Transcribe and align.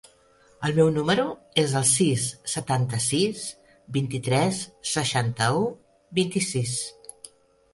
El 0.67 0.71
meu 0.77 0.87
número 0.93 1.25
es 1.63 1.75
el 1.81 1.85
sis, 1.89 2.23
setanta-sis, 2.53 3.43
vint-i-tres, 3.99 4.63
seixanta-u, 4.95 5.61
vint-i-sis. 6.21 6.75